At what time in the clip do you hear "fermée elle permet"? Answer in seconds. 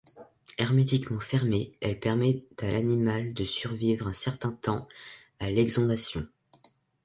1.19-2.43